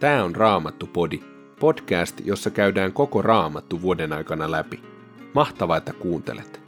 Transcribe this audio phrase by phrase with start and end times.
[0.00, 1.20] Tämä on Raamattu-podi,
[1.60, 4.82] podcast, jossa käydään koko Raamattu vuoden aikana läpi.
[5.34, 6.60] Mahtavaa, että kuuntelet.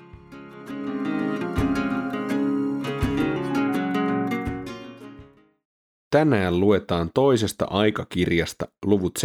[6.11, 9.18] Tänään luetaan toisesta aikakirjasta luvut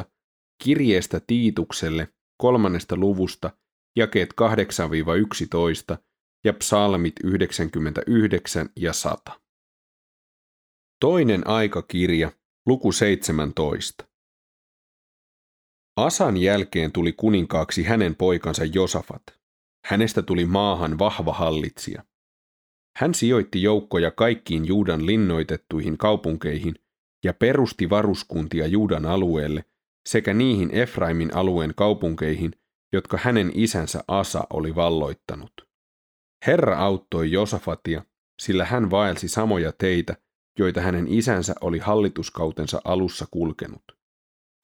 [0.00, 0.04] 17-18,
[0.64, 3.50] kirjeestä Tiitukselle kolmannesta luvusta
[3.96, 4.34] jakeet
[5.94, 5.96] 8-11
[6.44, 9.41] ja psalmit 99 ja 100.
[11.02, 12.32] Toinen aikakirja,
[12.66, 14.04] luku 17.
[15.96, 19.22] Asan jälkeen tuli kuninkaaksi hänen poikansa Josafat.
[19.86, 22.04] Hänestä tuli maahan vahva hallitsija.
[22.96, 26.74] Hän sijoitti joukkoja kaikkiin Juudan linnoitettuihin kaupunkeihin
[27.24, 29.64] ja perusti varuskuntia Juudan alueelle
[30.08, 32.52] sekä niihin Efraimin alueen kaupunkeihin,
[32.92, 35.52] jotka hänen isänsä Asa oli valloittanut.
[36.46, 38.04] Herra auttoi Josafatia,
[38.42, 40.16] sillä hän vaelsi samoja teitä,
[40.58, 43.82] joita hänen isänsä oli hallituskautensa alussa kulkenut.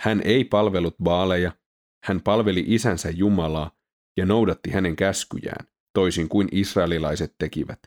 [0.02, 1.52] Hän ei palvellut baaleja,
[2.04, 3.70] hän palveli isänsä Jumalaa
[4.16, 7.78] ja noudatti hänen käskyjään, toisin kuin israelilaiset tekivät.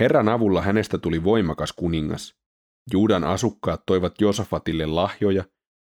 [0.00, 2.34] Herran avulla hänestä tuli voimakas kuningas.
[2.92, 5.44] Juudan asukkaat toivat Josafatille lahjoja,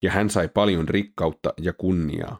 [0.02, 2.38] ja hän sai paljon rikkautta ja kunniaa.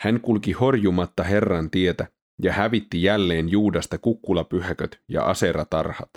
[0.00, 2.06] Hän kulki horjumatta Herran tietä
[2.42, 6.10] ja hävitti jälleen Juudasta kukkulapyhäköt ja aseratarhat.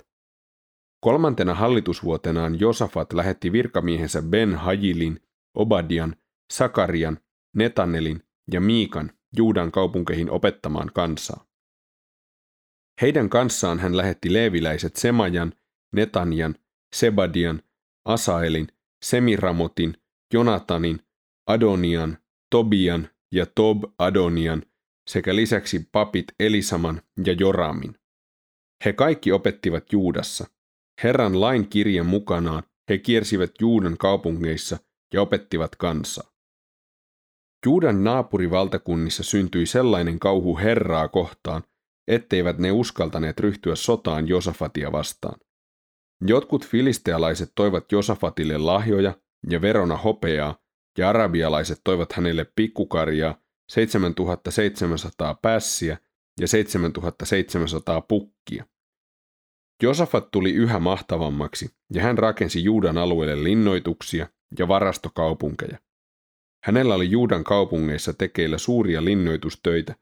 [1.04, 5.20] Kolmantena hallitusvuotenaan Josafat lähetti virkamiehensä Ben Hajilin,
[5.54, 6.16] Obadian,
[6.52, 7.18] Sakarian,
[7.56, 11.46] Netanelin ja Miikan Juudan kaupunkeihin opettamaan kansaa.
[13.02, 15.52] Heidän kanssaan hän lähetti leeviläiset Semajan,
[15.92, 16.54] Netanjan,
[16.94, 17.62] Sebadian,
[18.04, 18.68] Asaelin,
[19.04, 19.96] Semiramotin,
[20.34, 21.00] Jonatanin,
[21.46, 22.18] Adonian,
[22.50, 24.62] Tobian ja Tob Adonian
[25.10, 27.94] sekä lisäksi papit Elisaman ja Joramin.
[28.84, 30.53] He kaikki opettivat Juudassa.
[31.02, 34.78] Herran lain kirjan mukanaan he kiersivät Juudan kaupungeissa
[35.14, 36.34] ja opettivat kansaa.
[37.66, 41.62] Juudan naapurivaltakunnissa syntyi sellainen kauhu Herraa kohtaan,
[42.08, 45.40] etteivät ne uskaltaneet ryhtyä sotaan Josafatia vastaan.
[46.26, 49.14] Jotkut filistealaiset toivat Josafatille lahjoja
[49.50, 50.58] ja verona hopeaa,
[50.98, 53.40] ja arabialaiset toivat hänelle pikkukarjaa,
[53.70, 55.98] 7700 pässiä
[56.40, 58.64] ja 7700 pukkia.
[59.82, 65.78] Josafat tuli yhä mahtavammaksi, ja hän rakensi Juudan alueelle linnoituksia ja varastokaupunkeja.
[66.64, 69.94] Hänellä oli Juudan kaupungeissa tekeillä suuria linnoitustöitä,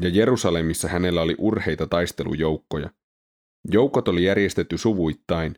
[0.00, 2.90] ja Jerusalemissa hänellä oli urheita taistelujoukkoja.
[3.70, 5.56] Joukot oli järjestetty suvuittain.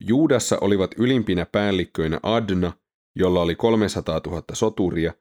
[0.00, 2.72] Juudassa olivat ylimpinä päällikköinä Adna,
[3.16, 5.12] jolla oli 300 000 soturia,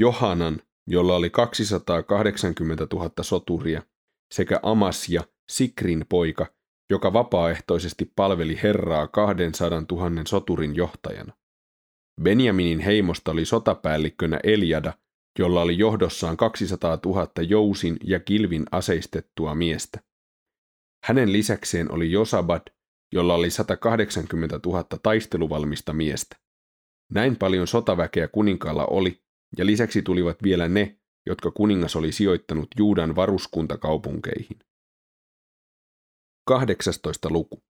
[0.00, 3.82] Johanan, jolla oli 280 000 soturia,
[4.34, 6.46] sekä Amasja, Sikrin poika,
[6.90, 11.32] joka vapaaehtoisesti palveli Herraa 200 000 soturin johtajana.
[12.22, 14.92] Benjaminin heimosta oli sotapäällikkönä Eliada,
[15.38, 20.00] jolla oli johdossaan 200 000 jousin ja kilvin aseistettua miestä.
[21.04, 22.62] Hänen lisäkseen oli Josabad,
[23.12, 26.36] jolla oli 180 000 taisteluvalmista miestä.
[27.12, 29.22] Näin paljon sotaväkeä kuninkaalla oli,
[29.58, 34.58] ja lisäksi tulivat vielä ne, jotka kuningas oli sijoittanut Juudan varuskuntakaupunkeihin.
[36.44, 37.30] 18.
[37.30, 37.62] luku.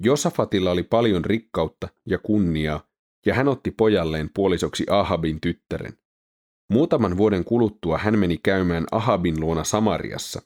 [0.00, 2.86] Josafatilla oli paljon rikkautta ja kunniaa,
[3.26, 5.98] ja hän otti pojalleen puolisoksi Ahabin tyttären.
[6.70, 10.42] Muutaman vuoden kuluttua hän meni käymään Ahabin luona Samariassa.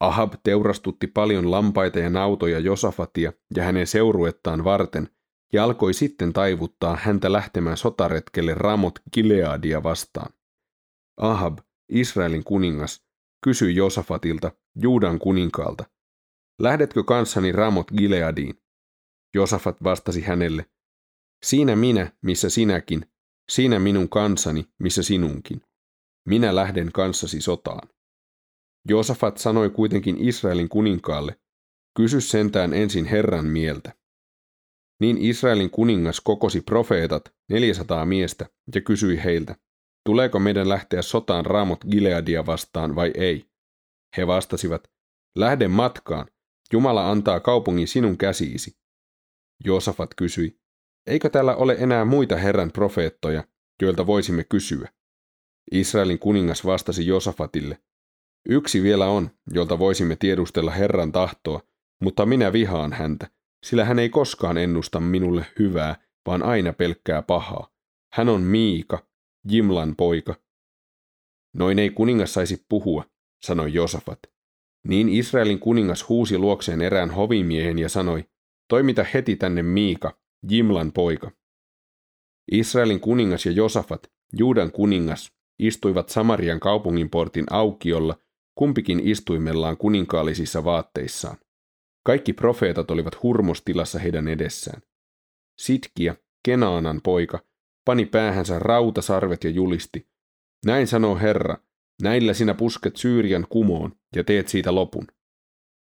[0.00, 5.08] Ahab teurastutti paljon lampaita ja nautoja Josafatia ja hänen seuruettaan varten
[5.52, 10.32] ja alkoi sitten taivuttaa häntä lähtemään sotaretkelle Ramot Gileadia vastaan.
[11.16, 11.58] Ahab,
[11.88, 13.04] Israelin kuningas,
[13.44, 14.52] kysyi Josafatilta,
[14.82, 15.84] Juudan kuninkaalta,
[16.58, 18.62] lähdetkö kanssani Ramot Gileadiin?
[19.34, 20.66] Josafat vastasi hänelle,
[21.44, 23.06] siinä minä, missä sinäkin,
[23.48, 25.62] Siinä minun kansani, missä sinunkin.
[26.28, 27.88] Minä lähden kanssasi sotaan.
[28.88, 31.40] Josafat sanoi kuitenkin Israelin kuninkaalle,
[31.96, 33.92] kysy sentään ensin Herran mieltä.
[35.00, 39.56] Niin Israelin kuningas kokosi profeetat, 400 miestä, ja kysyi heiltä,
[40.06, 43.50] tuleeko meidän lähteä sotaan Raamot Gileadia vastaan vai ei?
[44.16, 44.90] He vastasivat,
[45.36, 46.26] lähde matkaan,
[46.72, 48.76] Jumala antaa kaupungin sinun käsiisi.
[49.64, 50.60] Josafat kysyi,
[51.06, 53.44] Eikö täällä ole enää muita Herran profeettoja,
[53.82, 54.88] joilta voisimme kysyä?
[55.72, 57.78] Israelin kuningas vastasi Josafatille,
[58.48, 61.60] Yksi vielä on, jolta voisimme tiedustella Herran tahtoa,
[62.02, 63.30] mutta minä vihaan häntä,
[63.66, 67.70] sillä hän ei koskaan ennusta minulle hyvää, vaan aina pelkkää pahaa.
[68.12, 69.06] Hän on Miika,
[69.48, 70.34] Jimlan poika.
[71.54, 73.04] Noin ei kuningas saisi puhua,
[73.42, 74.18] sanoi Josafat.
[74.86, 78.24] Niin Israelin kuningas huusi luokseen erään hovimiehen ja sanoi,
[78.68, 80.18] toimita heti tänne Miika,
[80.50, 81.30] Jimlan poika.
[82.52, 88.16] Israelin kuningas ja Josafat, Juudan kuningas, istuivat Samarian kaupungin portin aukiolla,
[88.54, 91.36] kumpikin istuimellaan kuninkaallisissa vaatteissaan.
[92.04, 94.82] Kaikki profeetat olivat hurmostilassa heidän edessään.
[95.58, 96.14] Sitkia,
[96.44, 97.38] Kenaanan poika,
[97.84, 100.08] pani päähänsä rautasarvet ja julisti.
[100.66, 101.56] Näin sanoo Herra,
[102.02, 105.06] näillä sinä pusket Syyrian kumoon ja teet siitä lopun.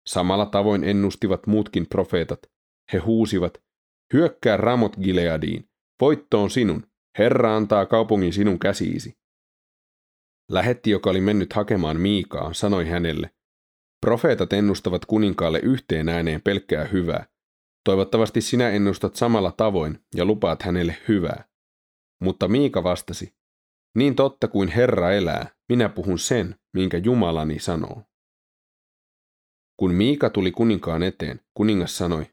[0.09, 2.41] Samalla tavoin ennustivat muutkin profeetat.
[2.93, 3.63] He huusivat,
[4.13, 5.69] hyökkää Ramot Gileadiin,
[6.01, 6.87] voitto on sinun,
[7.19, 9.19] Herra antaa kaupungin sinun käsiisi.
[10.51, 13.31] Lähetti, joka oli mennyt hakemaan Miikaa, sanoi hänelle,
[14.07, 17.27] profeetat ennustavat kuninkaalle yhteen ääneen pelkkää hyvää.
[17.85, 21.45] Toivottavasti sinä ennustat samalla tavoin ja lupaat hänelle hyvää.
[22.23, 23.35] Mutta Miika vastasi,
[23.97, 28.03] niin totta kuin Herra elää, minä puhun sen, minkä Jumalani sanoo.
[29.77, 32.27] Kun Miika tuli kuninkaan eteen, kuningas sanoi,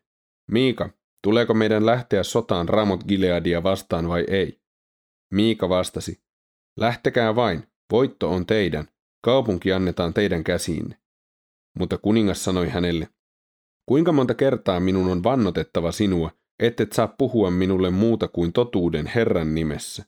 [0.51, 0.89] Miika,
[1.24, 4.62] tuleeko meidän lähteä sotaan Ramot Gileadia vastaan vai ei?
[5.33, 6.24] Miika vastasi,
[6.80, 8.88] lähtekää vain, voitto on teidän,
[9.24, 10.97] kaupunki annetaan teidän käsiinne.
[11.79, 13.09] Mutta kuningas sanoi hänelle,
[13.86, 19.56] kuinka monta kertaa minun on vannotettava sinua, ettet saa puhua minulle muuta kuin totuuden Herran
[19.56, 20.06] nimessä.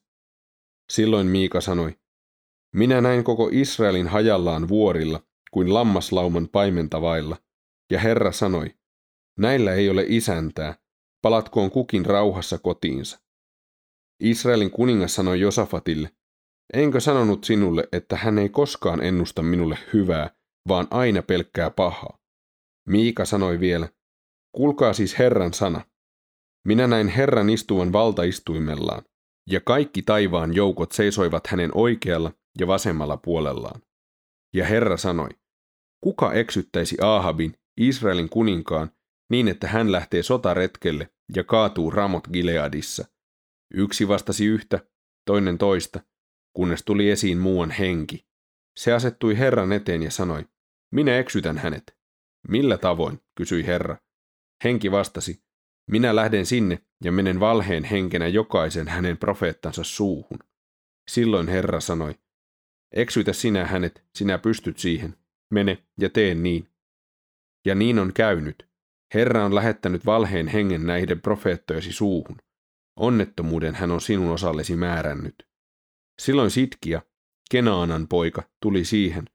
[0.92, 1.98] Silloin Miika sanoi,
[2.76, 7.38] minä näin koko Israelin hajallaan vuorilla, kuin lammaslauman paimentavailla,
[7.92, 8.76] ja Herra sanoi,
[9.40, 10.78] näillä ei ole isäntää,
[11.22, 13.20] palatkoon kukin rauhassa kotiinsa.
[14.20, 16.10] Israelin kuningas sanoi Josafatille,
[16.74, 20.30] enkö sanonut sinulle, että hän ei koskaan ennusta minulle hyvää,
[20.68, 22.20] vaan aina pelkkää pahaa.
[22.88, 23.90] Miika sanoi vielä,
[24.52, 25.82] kuulkaa siis Herran sana.
[26.68, 29.04] Minä näin Herran istuvan valtaistuimellaan,
[29.50, 33.82] ja kaikki taivaan joukot seisoivat hänen oikealla ja vasemmalla puolellaan.
[34.54, 35.30] Ja Herra sanoi,
[36.02, 38.92] kuka eksyttäisi Ahabin, Israelin kuninkaan,
[39.32, 43.06] niin että hän lähtee sotaretkelle ja kaatuu Ramot Gileadissa.
[43.74, 44.80] Yksi vastasi yhtä,
[45.26, 46.00] toinen toista,
[46.54, 48.26] kunnes tuli esiin muuan henki.
[48.78, 50.46] Se asettui Herran eteen ja sanoi,
[50.92, 51.98] minä eksytän hänet.
[52.48, 53.98] Millä tavoin, kysyi Herra.
[54.64, 55.44] Henki vastasi,
[55.92, 60.40] minä lähden sinne ja menen valheen henkenä jokaisen hänen profeettansa suuhun.
[61.10, 62.16] Silloin Herra sanoi,
[62.96, 65.18] eksytä sinä hänet, sinä pystyt siihen,
[65.52, 66.70] mene ja tee niin.
[67.66, 68.70] Ja niin on käynyt.
[69.14, 72.38] Herra on lähettänyt valheen hengen näiden profeettojasi suuhun.
[73.00, 75.48] Onnettomuuden hän on sinun osallesi määrännyt.
[76.22, 77.02] Silloin Sitkia,
[77.52, 79.26] Kenaanan poika, tuli siihen.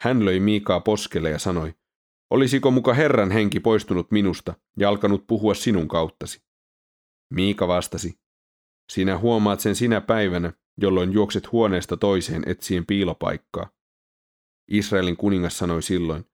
[0.00, 1.74] Hän löi Miikaa poskelle ja sanoi,
[2.30, 6.42] olisiko muka Herran henki poistunut minusta ja alkanut puhua sinun kauttasi?
[7.34, 8.18] Miika vastasi,
[8.92, 13.70] sinä huomaat sen sinä päivänä, jolloin juokset huoneesta toiseen etsien piilopaikkaa.
[14.68, 16.24] Israelin kuningas sanoi silloin,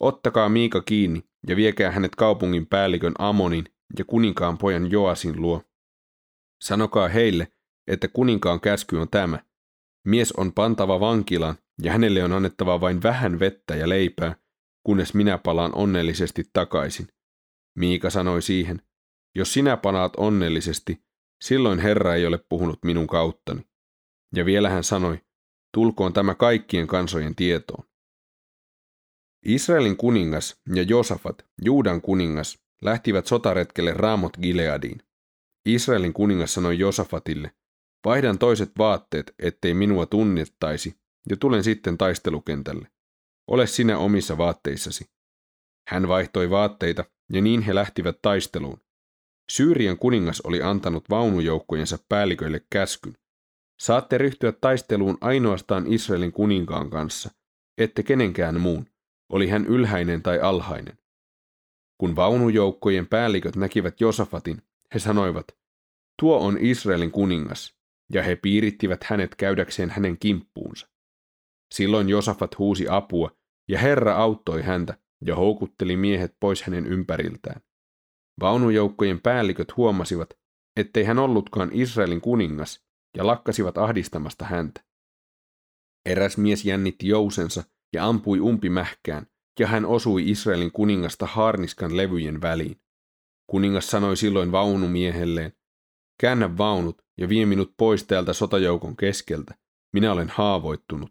[0.00, 3.64] ottakaa Miika kiinni ja viekää hänet kaupungin päällikön Amonin
[3.98, 5.62] ja kuninkaan pojan Joasin luo.
[6.62, 7.52] Sanokaa heille,
[7.86, 9.38] että kuninkaan käsky on tämä.
[10.06, 14.36] Mies on pantava vankilaan ja hänelle on annettava vain vähän vettä ja leipää,
[14.86, 17.08] kunnes minä palaan onnellisesti takaisin.
[17.78, 18.82] Miika sanoi siihen,
[19.34, 21.04] jos sinä palaat onnellisesti,
[21.44, 23.66] silloin Herra ei ole puhunut minun kauttani.
[24.34, 25.20] Ja vielä hän sanoi,
[25.74, 27.84] tulkoon tämä kaikkien kansojen tietoon.
[29.44, 35.02] Israelin kuningas ja Josafat, Juudan kuningas, lähtivät sotaretkelle Raamot Gileadiin.
[35.66, 37.50] Israelin kuningas sanoi Josafatille,
[38.04, 40.94] vaihdan toiset vaatteet, ettei minua tunnettaisi,
[41.28, 42.88] ja tulen sitten taistelukentälle.
[43.46, 45.10] Ole sinä omissa vaatteissasi.
[45.88, 48.80] Hän vaihtoi vaatteita, ja niin he lähtivät taisteluun.
[49.52, 53.16] Syyrian kuningas oli antanut vaunujoukkojensa päälliköille käskyn.
[53.80, 57.30] Saatte ryhtyä taisteluun ainoastaan Israelin kuninkaan kanssa,
[57.78, 58.86] ette kenenkään muun,
[59.32, 60.98] oli hän ylhäinen tai alhainen.
[61.98, 64.62] Kun vaunujoukkojen päälliköt näkivät Josafatin,
[64.94, 65.46] he sanoivat,
[66.20, 67.74] tuo on Israelin kuningas,
[68.12, 70.88] ja he piirittivät hänet käydäkseen hänen kimppuunsa.
[71.74, 73.30] Silloin Josafat huusi apua,
[73.68, 77.60] ja Herra auttoi häntä ja houkutteli miehet pois hänen ympäriltään.
[78.40, 80.30] Vaunujoukkojen päälliköt huomasivat,
[80.76, 82.84] ettei hän ollutkaan Israelin kuningas,
[83.16, 84.84] ja lakkasivat ahdistamasta häntä.
[86.06, 89.26] Eräs mies jännitti jousensa ja ampui umpimähkään,
[89.60, 92.80] ja hän osui Israelin kuningasta haarniskan levyjen väliin.
[93.46, 95.52] Kuningas sanoi silloin vaunumiehelleen,
[96.20, 99.54] käännä vaunut ja vie minut pois täältä sotajoukon keskeltä,
[99.92, 101.10] minä olen haavoittunut.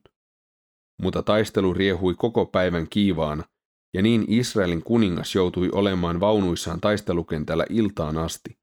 [1.01, 3.43] Mutta taistelu riehui koko päivän kiivaana,
[3.93, 8.57] ja niin Israelin kuningas joutui olemaan vaunuissaan taistelukentällä iltaan asti.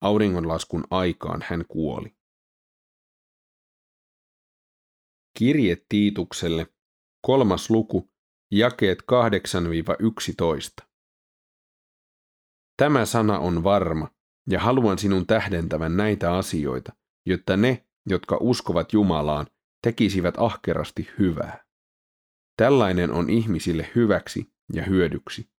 [0.00, 2.14] Auringonlaskun aikaan hän kuoli.
[5.38, 6.66] Kirje Tiitukselle,
[7.26, 8.10] kolmas luku,
[8.50, 8.98] jakeet
[10.82, 10.84] 8-11.
[12.76, 14.08] Tämä sana on varma,
[14.50, 16.92] ja haluan sinun tähdentävän näitä asioita,
[17.26, 19.46] jotta ne, jotka uskovat Jumalaan,
[19.82, 21.64] tekisivät ahkerasti hyvää.
[22.56, 25.50] Tällainen on ihmisille hyväksi ja hyödyksi.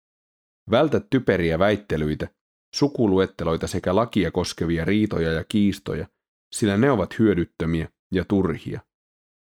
[0.71, 2.29] Vältä typeriä väittelyitä,
[2.75, 6.07] sukuluetteloita sekä lakia koskevia riitoja ja kiistoja,
[6.53, 8.81] sillä ne ovat hyödyttömiä ja turhia.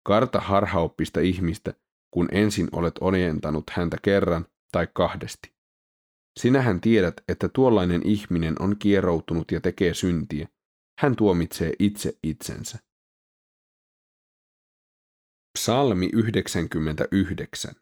[0.02, 1.74] Karta harhaoppista ihmistä,
[2.10, 5.52] kun ensin olet orientanut häntä kerran tai kahdesti.
[6.40, 10.48] Sinähän tiedät, että tuollainen ihminen on kieroutunut ja tekee syntiä.
[10.98, 12.78] Hän tuomitsee itse itsensä.
[15.58, 17.74] Psalmi 99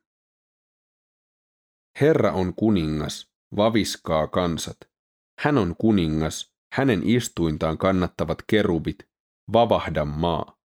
[2.00, 4.76] Herra on kuningas, vaviskaa kansat.
[5.40, 8.98] Hän on kuningas, hänen istuintaan kannattavat kerubit,
[9.52, 10.59] vavahda maa.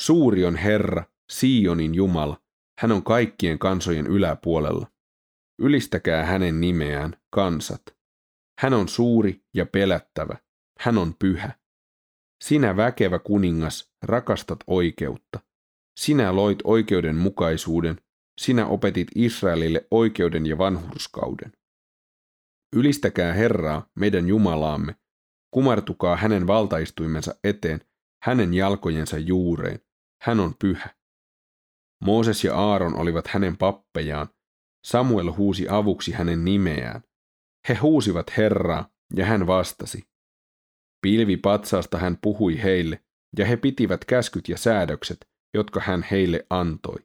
[0.00, 2.40] Suuri on Herra, Sionin Jumala,
[2.78, 4.86] hän on kaikkien kansojen yläpuolella.
[5.58, 7.82] Ylistäkää hänen nimeään, kansat.
[8.60, 10.36] Hän on suuri ja pelättävä,
[10.80, 11.58] hän on pyhä.
[12.44, 15.40] Sinä väkevä kuningas rakastat oikeutta.
[16.00, 18.00] Sinä loit oikeudenmukaisuuden,
[18.40, 21.52] sinä opetit Israelille oikeuden ja vanhurskauden.
[22.76, 24.94] Ylistäkää Herraa, meidän Jumalaamme,
[25.50, 27.80] kumartukaa hänen valtaistuimensa eteen,
[28.22, 29.80] hänen jalkojensa juureen,
[30.22, 30.94] hän on pyhä.
[32.04, 34.28] Mooses ja Aaron olivat hänen pappejaan,
[34.84, 37.02] Samuel huusi avuksi hänen nimeään.
[37.68, 40.08] He huusivat Herraa, ja hän vastasi.
[41.02, 43.04] Pilvi patsaasta hän puhui heille,
[43.38, 46.96] ja he pitivät käskyt ja säädökset, jotka hän heille antoi.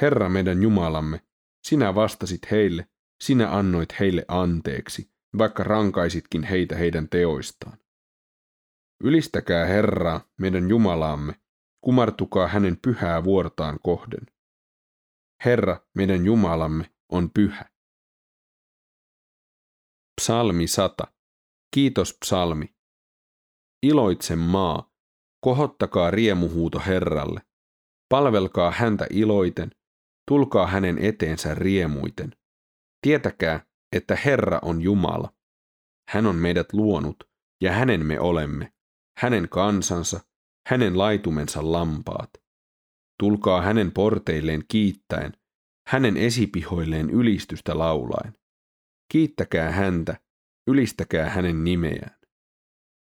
[0.00, 1.20] Herra meidän Jumalamme,
[1.66, 2.88] sinä vastasit heille,
[3.22, 7.78] sinä annoit heille anteeksi, vaikka rankaisitkin heitä heidän teoistaan.
[9.04, 11.34] Ylistäkää Herraa, meidän Jumalaamme,
[11.86, 14.26] kumartukaa hänen pyhää vuortaan kohden.
[15.44, 17.70] Herra, meidän Jumalamme, on pyhä.
[20.20, 21.06] Psalmi 100.
[21.74, 22.74] Kiitos psalmi.
[23.82, 24.90] Iloitse maa,
[25.40, 27.40] kohottakaa riemuhuuto Herralle.
[28.08, 29.70] Palvelkaa häntä iloiten,
[30.28, 32.36] tulkaa hänen eteensä riemuiten.
[33.00, 35.34] Tietäkää, että Herra on Jumala.
[36.08, 37.16] Hän on meidät luonut,
[37.60, 38.72] ja hänen me olemme,
[39.18, 40.20] hänen kansansa,
[40.66, 42.30] hänen laitumensa lampaat.
[43.18, 45.32] Tulkaa hänen porteilleen kiittäen,
[45.88, 48.34] hänen esipihoilleen ylistystä laulaen.
[49.12, 50.20] Kiittäkää häntä,
[50.66, 52.16] ylistäkää hänen nimeään.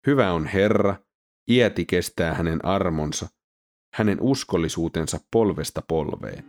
[0.08, 0.96] Hyvä on Herra,
[1.50, 3.30] iäti kestää hänen armonsa,
[3.94, 6.46] hänen uskollisuutensa polvesta polveen.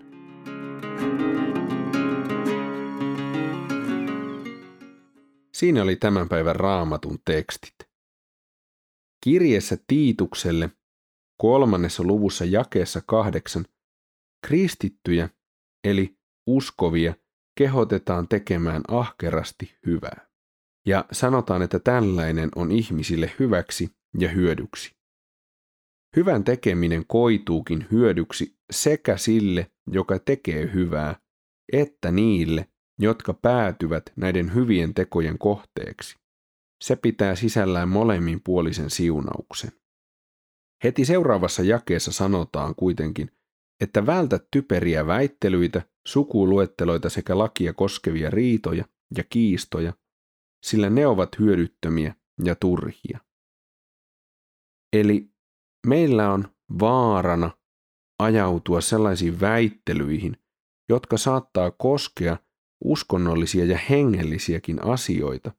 [5.55, 7.75] Siinä oli tämän päivän raamatun tekstit.
[9.25, 10.71] Kirjeessä Tiitukselle
[11.37, 13.65] kolmannessa luvussa jakeessa kahdeksan
[14.47, 15.29] kristittyjä,
[15.85, 17.15] eli uskovia,
[17.59, 20.29] kehotetaan tekemään ahkerasti hyvää.
[20.87, 24.97] Ja sanotaan, että tällainen on ihmisille hyväksi ja hyödyksi.
[26.17, 31.21] Hyvän tekeminen koituukin hyödyksi sekä sille, joka tekee hyvää,
[31.73, 36.17] että niille, jotka päätyvät näiden hyvien tekojen kohteeksi.
[36.85, 39.73] Se pitää sisällään molemminpuolisen siunauksen.
[40.85, 43.31] Heti seuraavassa jakeessa sanotaan kuitenkin,
[43.81, 48.85] että vältä typeriä väittelyitä, sukuluetteloita sekä lakia koskevia riitoja
[49.17, 49.93] ja kiistoja,
[50.65, 52.15] sillä ne ovat hyödyttömiä
[52.45, 53.21] ja turhia.
[54.93, 55.31] Eli
[55.87, 56.49] meillä on
[56.81, 57.51] vaarana
[58.19, 60.37] ajautua sellaisiin väittelyihin,
[60.89, 62.37] jotka saattaa koskea
[62.85, 65.53] uskonnollisia ja hengellisiäkin asioita,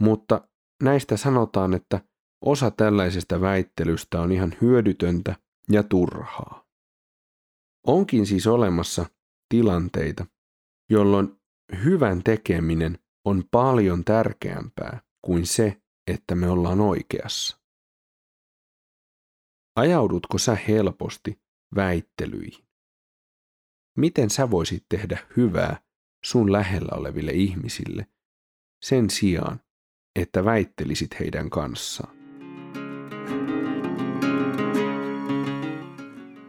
[0.00, 0.48] mutta
[0.82, 2.00] näistä sanotaan, että
[2.42, 5.36] osa tällaisesta väittelystä on ihan hyödytöntä
[5.70, 6.64] ja turhaa.
[7.86, 9.06] Onkin siis olemassa
[9.48, 10.26] tilanteita,
[10.90, 11.40] jolloin
[11.84, 17.58] hyvän tekeminen on paljon tärkeämpää kuin se, että me ollaan oikeassa.
[19.76, 21.40] Ajaudutko sä helposti
[21.74, 22.64] väittelyihin?
[23.98, 25.80] Miten sä voisit tehdä hyvää
[26.24, 28.06] sun lähellä oleville ihmisille
[28.82, 29.60] sen sijaan,
[30.16, 32.21] että väittelisit heidän kanssaan?